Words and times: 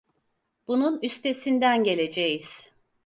Bunun 0.67 0.99
üstesinden 1.01 1.83
geleceğiz. 1.83 2.69